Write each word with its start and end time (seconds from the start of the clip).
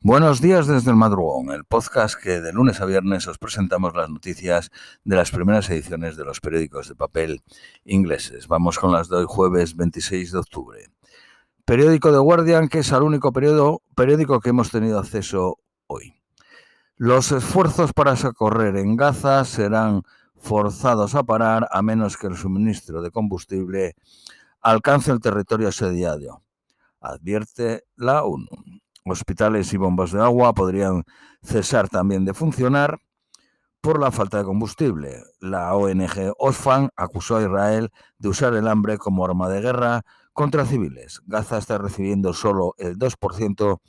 Buenos 0.00 0.40
días 0.40 0.68
desde 0.68 0.92
el 0.92 0.96
madrugón, 0.96 1.50
el 1.50 1.64
podcast 1.64 2.14
que 2.14 2.40
de 2.40 2.52
lunes 2.52 2.80
a 2.80 2.84
viernes 2.84 3.26
os 3.26 3.36
presentamos 3.36 3.96
las 3.96 4.08
noticias 4.08 4.70
de 5.02 5.16
las 5.16 5.32
primeras 5.32 5.68
ediciones 5.70 6.16
de 6.16 6.24
los 6.24 6.40
periódicos 6.40 6.88
de 6.88 6.94
papel 6.94 7.42
ingleses. 7.84 8.46
Vamos 8.46 8.78
con 8.78 8.92
las 8.92 9.08
de 9.08 9.16
hoy 9.16 9.24
jueves 9.26 9.74
26 9.74 10.30
de 10.30 10.38
octubre. 10.38 10.86
Periódico 11.64 12.12
de 12.12 12.18
Guardian, 12.18 12.68
que 12.68 12.78
es 12.78 12.92
el 12.92 13.02
único 13.02 13.32
periódico 13.32 14.38
que 14.38 14.50
hemos 14.50 14.70
tenido 14.70 15.00
acceso 15.00 15.58
hoy. 15.88 16.14
Los 16.94 17.32
esfuerzos 17.32 17.92
para 17.92 18.14
socorrer 18.14 18.76
en 18.76 18.94
Gaza 18.94 19.44
serán 19.44 20.02
forzados 20.36 21.16
a 21.16 21.24
parar 21.24 21.66
a 21.72 21.82
menos 21.82 22.16
que 22.16 22.28
el 22.28 22.36
suministro 22.36 23.02
de 23.02 23.10
combustible 23.10 23.96
alcance 24.60 25.10
el 25.10 25.18
territorio 25.18 25.66
asediado, 25.66 26.44
advierte 27.00 27.82
la 27.96 28.22
ONU 28.22 28.46
hospitales 29.10 29.72
y 29.72 29.76
bombas 29.76 30.12
de 30.12 30.22
agua 30.22 30.52
podrían 30.52 31.04
cesar 31.42 31.88
también 31.88 32.24
de 32.24 32.34
funcionar 32.34 33.00
por 33.80 34.00
la 34.00 34.10
falta 34.10 34.38
de 34.38 34.44
combustible. 34.44 35.22
La 35.40 35.74
ONG 35.74 36.34
Oxfam 36.38 36.90
acusó 36.96 37.36
a 37.36 37.42
Israel 37.42 37.90
de 38.18 38.28
usar 38.28 38.54
el 38.54 38.68
hambre 38.68 38.98
como 38.98 39.24
arma 39.24 39.48
de 39.48 39.60
guerra 39.60 40.02
contra 40.32 40.66
civiles. 40.66 41.20
Gaza 41.26 41.58
está 41.58 41.78
recibiendo 41.78 42.32
solo 42.32 42.74
el 42.78 42.98
2% 42.98 43.80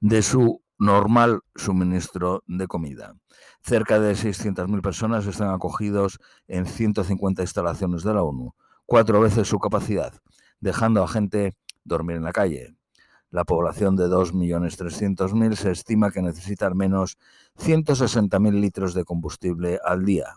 de 0.00 0.22
su 0.22 0.62
normal 0.78 1.40
suministro 1.54 2.42
de 2.46 2.66
comida. 2.66 3.14
Cerca 3.62 3.98
de 3.98 4.12
600.000 4.12 4.80
personas 4.80 5.26
están 5.26 5.50
acogidos 5.50 6.18
en 6.46 6.66
150 6.66 7.42
instalaciones 7.42 8.04
de 8.04 8.14
la 8.14 8.22
ONU, 8.22 8.54
cuatro 8.86 9.20
veces 9.20 9.48
su 9.48 9.58
capacidad, 9.58 10.14
dejando 10.60 11.02
a 11.02 11.08
gente 11.08 11.56
dormir 11.84 12.16
en 12.16 12.24
la 12.24 12.32
calle 12.32 12.78
la 13.30 13.44
población 13.44 13.96
de 13.96 14.06
2.300.000 14.06 15.54
se 15.54 15.70
estima 15.70 16.10
que 16.10 16.22
necesita 16.22 16.66
al 16.66 16.74
menos 16.74 17.18
160.000 17.58 18.60
litros 18.60 18.94
de 18.94 19.04
combustible 19.04 19.78
al 19.84 20.04
día. 20.04 20.36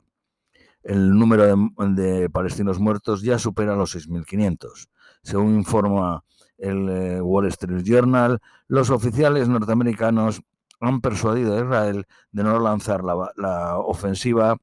El 0.83 1.17
número 1.17 1.45
de, 1.45 2.29
palestinos 2.29 2.79
muertos 2.79 3.21
ya 3.21 3.37
supera 3.37 3.75
los 3.75 3.95
6.500. 3.95 4.89
Según 5.23 5.55
informa 5.55 6.23
el 6.57 6.89
eh, 6.89 7.21
Wall 7.21 7.47
Street 7.47 7.83
Journal, 7.83 8.39
los 8.67 8.89
oficiales 8.89 9.47
norteamericanos 9.47 10.41
han 10.79 10.99
persuadido 10.99 11.55
a 11.55 11.61
Israel 11.61 12.07
de 12.31 12.43
no 12.43 12.59
lanzar 12.59 13.03
la, 13.03 13.31
la 13.35 13.77
ofensiva 13.77 14.57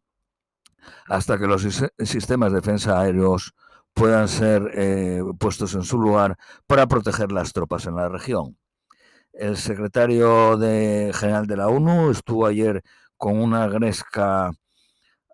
hasta 1.07 1.39
que 1.39 1.47
los 1.47 1.67
sistemas 1.99 2.53
de 2.53 2.61
defensa 2.61 3.01
aéreos 3.01 3.55
puedan 3.99 4.29
ser 4.29 4.71
eh, 4.75 5.23
puestos 5.41 5.75
en 5.75 5.83
su 5.83 5.99
lugar 5.99 6.37
para 6.69 6.87
proteger 6.87 7.33
las 7.33 7.53
tropas 7.53 7.87
en 7.87 7.97
la 7.97 8.09
región. 8.09 8.57
El 9.33 9.57
secretario 9.57 10.57
general 10.59 11.47
de 11.49 11.57
la 11.57 11.67
ONU 11.67 12.11
estuvo 12.11 12.47
ayer 12.47 12.83
con 13.17 13.41
una 13.41 13.67
gresca 13.67 14.53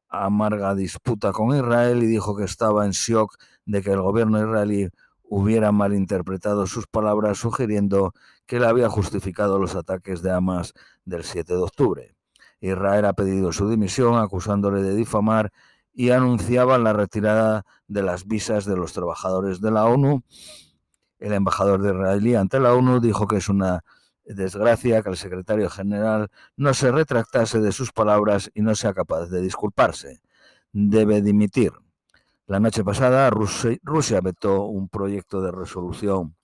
amarga 0.08 0.74
disputa 0.74 1.32
con 1.32 1.54
Israel 1.54 2.02
y 2.02 2.06
dijo 2.06 2.36
que 2.36 2.44
estaba 2.44 2.86
en 2.86 2.92
shock 2.92 3.36
de 3.66 3.82
que 3.82 3.90
el 3.92 4.00
gobierno 4.00 4.38
israelí 4.38 4.88
hubiera 5.24 5.70
malinterpretado 5.70 6.66
sus 6.66 6.86
palabras 6.86 7.38
sugiriendo 7.38 8.14
que 8.46 8.56
él 8.56 8.64
había 8.64 8.88
justificado 8.88 9.58
los 9.58 9.74
ataques 9.74 10.22
de 10.22 10.30
Hamas 10.30 10.72
del 11.04 11.24
7 11.24 11.52
de 11.52 11.60
octubre. 11.60 12.16
Israel 12.60 13.04
ha 13.04 13.12
pedido 13.12 13.52
su 13.52 13.68
dimisión 13.68 14.16
acusándole 14.16 14.82
de 14.82 14.94
difamar 14.94 15.52
y 15.94 16.10
anunciaban 16.10 16.84
la 16.84 16.92
retirada 16.92 17.64
de 17.86 18.02
las 18.02 18.26
visas 18.26 18.64
de 18.64 18.76
los 18.76 18.92
trabajadores 18.92 19.60
de 19.60 19.70
la 19.70 19.86
ONU. 19.86 20.24
El 21.20 21.32
embajador 21.32 21.80
de 21.80 21.90
israelí 21.90 22.34
ante 22.34 22.58
la 22.58 22.74
ONU 22.74 23.00
dijo 23.00 23.26
que 23.28 23.36
es 23.36 23.48
una 23.48 23.84
desgracia 24.24 25.02
que 25.02 25.10
el 25.10 25.16
secretario 25.16 25.70
general 25.70 26.30
no 26.56 26.74
se 26.74 26.90
retractase 26.90 27.60
de 27.60 27.72
sus 27.72 27.92
palabras 27.92 28.50
y 28.54 28.62
no 28.62 28.74
sea 28.74 28.92
capaz 28.92 29.26
de 29.26 29.40
disculparse. 29.40 30.20
Debe 30.72 31.22
dimitir. 31.22 31.72
La 32.46 32.60
noche 32.60 32.84
pasada 32.84 33.30
Rusia, 33.30 34.20
vetó 34.20 34.64
un 34.64 34.88
proyecto 34.88 35.40
de 35.40 35.52
resolución 35.52 36.34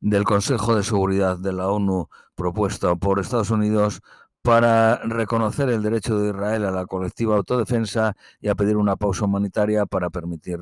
del 0.00 0.24
Consejo 0.24 0.76
de 0.76 0.84
Seguridad 0.84 1.36
de 1.36 1.52
la 1.52 1.68
ONU 1.68 2.08
propuesto 2.34 2.96
por 2.96 3.18
Estados 3.18 3.50
Unidos 3.50 4.00
para 4.48 4.96
reconocer 5.04 5.68
el 5.68 5.82
derecho 5.82 6.18
de 6.18 6.30
Israel 6.30 6.64
a 6.64 6.70
la 6.70 6.86
colectiva 6.86 7.36
autodefensa 7.36 8.16
y 8.40 8.48
a 8.48 8.54
pedir 8.54 8.78
una 8.78 8.96
pausa 8.96 9.26
humanitaria 9.26 9.84
para 9.84 10.08
permitir 10.08 10.58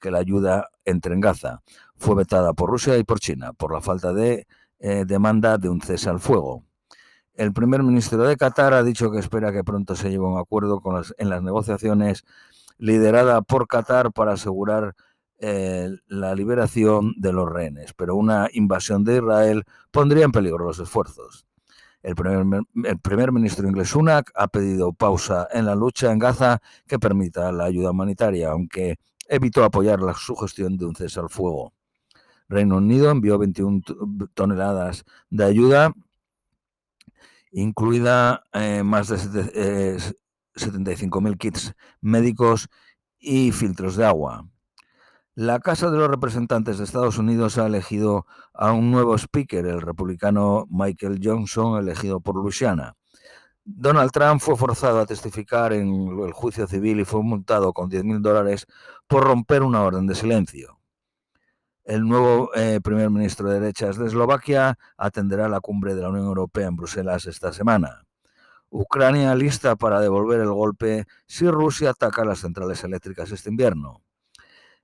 que 0.00 0.10
la 0.10 0.20
ayuda 0.20 0.70
entre 0.86 1.12
en 1.12 1.20
Gaza. 1.20 1.60
Fue 1.96 2.14
vetada 2.14 2.54
por 2.54 2.70
Rusia 2.70 2.96
y 2.96 3.04
por 3.04 3.20
China 3.20 3.52
por 3.52 3.74
la 3.74 3.82
falta 3.82 4.14
de 4.14 4.46
eh, 4.78 5.04
demanda 5.06 5.58
de 5.58 5.68
un 5.68 5.82
cese 5.82 6.08
al 6.08 6.18
fuego. 6.18 6.64
El 7.34 7.52
primer 7.52 7.82
ministro 7.82 8.26
de 8.26 8.38
Qatar 8.38 8.72
ha 8.72 8.82
dicho 8.82 9.10
que 9.10 9.18
espera 9.18 9.52
que 9.52 9.62
pronto 9.62 9.96
se 9.96 10.08
lleve 10.08 10.24
un 10.24 10.38
acuerdo 10.38 10.80
en 11.18 11.28
las 11.28 11.42
negociaciones 11.42 12.24
liderada 12.78 13.42
por 13.42 13.68
Qatar 13.68 14.12
para 14.12 14.32
asegurar 14.32 14.94
eh, 15.40 15.90
la 16.06 16.34
liberación 16.34 17.12
de 17.18 17.34
los 17.34 17.52
rehenes, 17.52 17.92
pero 17.92 18.16
una 18.16 18.48
invasión 18.54 19.04
de 19.04 19.16
Israel 19.16 19.64
pondría 19.90 20.24
en 20.24 20.32
peligro 20.32 20.64
los 20.64 20.78
esfuerzos. 20.78 21.46
El 22.06 22.14
primer, 22.14 23.32
ministro 23.32 23.66
inglés 23.66 23.88
Sunak 23.88 24.30
ha 24.36 24.46
pedido 24.46 24.92
pausa 24.92 25.48
en 25.50 25.66
la 25.66 25.74
lucha 25.74 26.12
en 26.12 26.20
Gaza 26.20 26.60
que 26.86 27.00
permita 27.00 27.50
la 27.50 27.64
ayuda 27.64 27.90
humanitaria, 27.90 28.50
aunque 28.50 28.94
evitó 29.28 29.64
apoyar 29.64 30.00
la 30.00 30.14
sugestión 30.14 30.76
de 30.76 30.84
un 30.84 30.94
cese 30.94 31.18
al 31.18 31.28
fuego. 31.28 31.72
Reino 32.48 32.76
Unido 32.76 33.10
envió 33.10 33.38
21 33.38 33.82
toneladas 34.34 35.04
de 35.30 35.44
ayuda, 35.46 35.92
incluida 37.50 38.44
eh, 38.52 38.84
más 38.84 39.08
de 39.08 39.16
75.000 40.54 41.32
eh, 41.32 41.36
kits 41.36 41.74
médicos 42.00 42.68
y 43.18 43.50
filtros 43.50 43.96
de 43.96 44.06
agua. 44.06 44.48
La 45.38 45.60
Casa 45.60 45.90
de 45.90 45.98
los 45.98 46.08
Representantes 46.08 46.78
de 46.78 46.84
Estados 46.84 47.18
Unidos 47.18 47.58
ha 47.58 47.66
elegido 47.66 48.24
a 48.54 48.72
un 48.72 48.90
nuevo 48.90 49.18
speaker, 49.18 49.66
el 49.66 49.82
republicano 49.82 50.66
Michael 50.70 51.20
Johnson, 51.22 51.78
elegido 51.78 52.20
por 52.20 52.36
Luisiana. 52.36 52.96
Donald 53.62 54.12
Trump 54.12 54.40
fue 54.40 54.56
forzado 54.56 54.98
a 54.98 55.04
testificar 55.04 55.74
en 55.74 56.08
el 56.24 56.32
juicio 56.32 56.66
civil 56.66 57.00
y 57.00 57.04
fue 57.04 57.22
multado 57.22 57.74
con 57.74 57.90
10.000 57.90 58.22
dólares 58.22 58.66
por 59.06 59.24
romper 59.24 59.62
una 59.62 59.82
orden 59.82 60.06
de 60.06 60.14
silencio. 60.14 60.80
El 61.84 62.08
nuevo 62.08 62.48
eh, 62.54 62.80
primer 62.82 63.10
ministro 63.10 63.50
de 63.50 63.60
derechas 63.60 63.98
de 63.98 64.06
Eslovaquia 64.06 64.78
atenderá 64.96 65.50
la 65.50 65.60
cumbre 65.60 65.94
de 65.94 66.00
la 66.00 66.08
Unión 66.08 66.24
Europea 66.24 66.68
en 66.68 66.76
Bruselas 66.76 67.26
esta 67.26 67.52
semana. 67.52 68.06
Ucrania 68.70 69.34
lista 69.34 69.76
para 69.76 70.00
devolver 70.00 70.40
el 70.40 70.50
golpe 70.50 71.04
si 71.26 71.46
Rusia 71.50 71.90
ataca 71.90 72.24
las 72.24 72.38
centrales 72.38 72.82
eléctricas 72.84 73.30
este 73.32 73.50
invierno. 73.50 74.05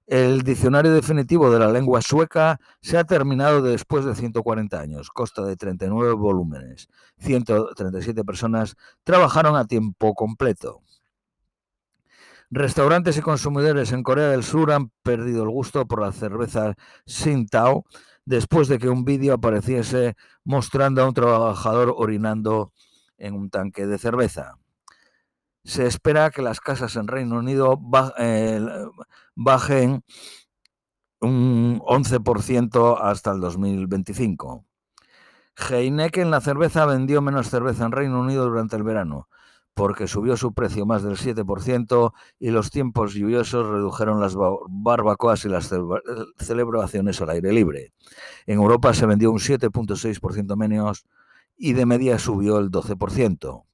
El 0.07 0.43
diccionario 0.43 0.93
definitivo 0.93 1.51
de 1.51 1.61
la 1.61 1.71
lengua 1.71 2.03
sueca 2.03 2.61
se 2.81 2.99
ha 2.99 3.05
terminado 3.05 3.63
después 3.63 4.05
de 4.05 4.15
140 4.17 4.81
años, 4.81 5.11
consta 5.11 5.45
de 5.45 5.57
39 5.57 6.15
volúmenes. 6.15 6.89
137 7.19 8.25
personas 8.25 8.77
trabajaron 9.05 9.57
a 9.57 9.65
tiempo 9.67 10.15
completo. 10.15 10.83
Restaurantes 12.51 13.17
y 13.17 13.23
consumidores 13.23 13.93
en 13.93 14.03
Corea 14.03 14.29
del 14.29 14.43
Sur 14.43 14.73
han 14.73 14.91
perdido 15.03 15.45
el 15.45 15.51
gusto 15.51 15.87
por 15.87 16.03
la 16.03 16.13
cerveza 16.13 16.75
Sintao 17.07 17.87
después 18.27 18.69
de 18.69 18.79
que 18.79 18.89
un 18.89 19.05
vídeo 19.05 19.35
apareciese 19.35 20.17
mostrando 20.45 21.03
a 21.03 21.07
un 21.07 21.15
trabajador 21.15 21.95
orinando 21.97 22.73
en 23.17 23.35
un 23.35 23.51
tanque 23.51 23.87
de 23.87 23.99
cerveza 23.99 24.59
se 25.65 25.87
espera 25.87 26.31
que 26.31 26.43
las 26.43 26.61
casas 26.61 26.97
en 26.97 27.07
Reino 27.07 27.39
Unido 27.39 27.81
eh, 28.19 28.61
bajen 29.35 30.05
un 31.21 31.81
11% 31.81 32.99
hasta 33.01 33.33
el 33.33 33.41
2025. 33.41 34.65
Heineken, 35.57 36.31
la 36.31 36.41
cerveza, 36.41 36.87
vendió 36.87 37.23
menos 37.23 37.49
cerveza 37.49 37.85
en 37.85 37.93
Reino 37.93 38.21
Unido 38.21 38.45
durante 38.47 38.77
el 38.77 38.83
verano, 38.83 39.29
porque 39.75 40.09
subió 40.09 40.37
su 40.37 40.53
precio 40.53 40.87
más 40.87 41.03
del 41.03 41.17
7% 41.17 42.13
y 42.41 42.51
los 42.51 42.71
tiempos 42.71 43.15
lluviosos 43.15 43.67
redujeron 43.69 44.21
las 44.21 44.35
barbacoas 44.69 45.45
y 45.45 45.49
las 45.49 45.71
celebraciones 46.39 47.21
al 47.21 47.31
aire 47.31 47.53
libre. 47.53 47.93
En 48.47 48.59
Europa 48.59 48.95
se 48.95 49.07
vendió 49.07 49.31
un 49.31 49.39
7.6% 49.39 50.57
menos 50.57 51.05
y 51.57 51.75
de 51.75 51.87
media 51.87 52.19
subió 52.19 52.59
el 52.59 52.71
12%. 52.71 53.65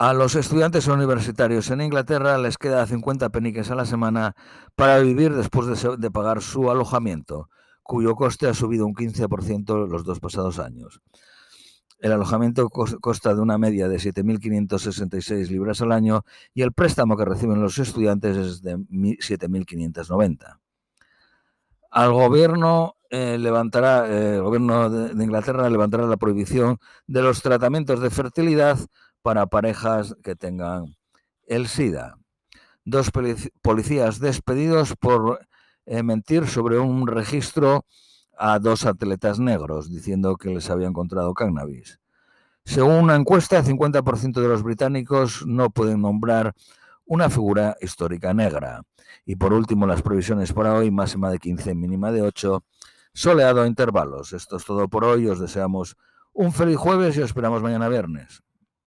A 0.00 0.12
los 0.12 0.36
estudiantes 0.36 0.86
universitarios 0.86 1.72
en 1.72 1.80
Inglaterra 1.80 2.38
les 2.38 2.56
queda 2.56 2.86
50 2.86 3.30
peniques 3.30 3.68
a 3.72 3.74
la 3.74 3.84
semana 3.84 4.36
para 4.76 5.00
vivir 5.00 5.34
después 5.34 5.66
de, 5.98 6.10
pagar 6.12 6.40
su 6.40 6.70
alojamiento, 6.70 7.50
cuyo 7.82 8.14
coste 8.14 8.46
ha 8.46 8.54
subido 8.54 8.86
un 8.86 8.94
15% 8.94 9.88
los 9.88 10.04
dos 10.04 10.20
pasados 10.20 10.60
años. 10.60 11.00
El 11.98 12.12
alojamiento 12.12 12.68
consta 12.68 13.34
de 13.34 13.40
una 13.40 13.58
media 13.58 13.88
de 13.88 13.96
7.566 13.96 15.48
libras 15.48 15.82
al 15.82 15.90
año 15.90 16.24
y 16.54 16.62
el 16.62 16.72
préstamo 16.72 17.16
que 17.16 17.24
reciben 17.24 17.60
los 17.60 17.76
estudiantes 17.80 18.36
es 18.36 18.62
de 18.62 18.76
7.590. 18.76 20.60
al 21.90 22.12
gobierno 22.12 22.94
eh, 23.10 23.36
levantará, 23.38 24.06
eh, 24.06 24.36
el 24.36 24.42
gobierno 24.42 24.90
de, 24.90 25.24
Inglaterra 25.24 25.68
levantará 25.68 26.06
la 26.06 26.18
prohibición 26.18 26.78
de 27.06 27.22
los 27.22 27.42
tratamientos 27.42 28.00
de 28.00 28.10
fertilidad 28.10 28.78
para 29.22 29.46
parejas 29.46 30.16
que 30.22 30.36
tengan 30.36 30.96
el 31.46 31.68
SIDA. 31.68 32.16
Dos 32.84 33.10
policías 33.62 34.18
despedidos 34.18 34.94
por 34.96 35.46
eh, 35.86 36.02
mentir 36.02 36.46
sobre 36.46 36.78
un 36.78 37.06
registro 37.06 37.84
a 38.38 38.58
dos 38.58 38.86
atletas 38.86 39.40
negros, 39.40 39.90
diciendo 39.90 40.36
que 40.36 40.50
les 40.50 40.70
había 40.70 40.86
encontrado 40.86 41.34
cannabis. 41.34 41.98
Según 42.64 42.92
una 42.92 43.16
encuesta, 43.16 43.58
el 43.58 43.64
50% 43.64 44.40
de 44.40 44.48
los 44.48 44.62
británicos 44.62 45.46
no 45.46 45.70
pueden 45.70 46.02
nombrar 46.02 46.54
una 47.06 47.30
figura 47.30 47.76
histórica 47.80 48.34
negra. 48.34 48.82
Y 49.24 49.36
por 49.36 49.52
último, 49.52 49.86
las 49.86 50.02
previsiones 50.02 50.52
para 50.52 50.74
hoy, 50.74 50.90
máxima 50.90 51.30
de 51.30 51.38
15, 51.38 51.74
mínima 51.74 52.12
de 52.12 52.22
8, 52.22 52.62
soleado 53.12 53.62
a 53.62 53.66
intervalos. 53.66 54.32
Esto 54.32 54.56
es 54.56 54.64
todo 54.64 54.88
por 54.88 55.04
hoy, 55.04 55.26
os 55.26 55.40
deseamos 55.40 55.96
un 56.32 56.52
feliz 56.52 56.76
jueves 56.76 57.16
y 57.16 57.20
os 57.20 57.26
esperamos 57.26 57.62
mañana 57.62 57.88
viernes. 57.88 58.42